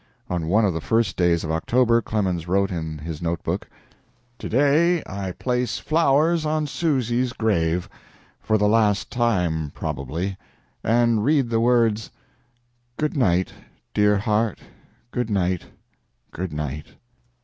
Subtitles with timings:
[0.31, 3.69] On one of the first days of October Clemens wrote in his note book:
[4.39, 7.87] "To day I place flowers on Susy's grave
[8.39, 10.37] for the last time, probably
[10.83, 12.09] and read the words,
[12.97, 13.53] 'Good night,
[13.93, 14.57] dear heart,
[15.11, 15.65] good night,
[16.31, 16.95] good night.'"